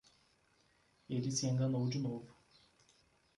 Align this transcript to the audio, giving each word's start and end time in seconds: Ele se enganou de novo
Ele 1.07 1.29
se 1.31 1.45
enganou 1.45 1.87
de 1.87 1.99
novo 1.99 2.35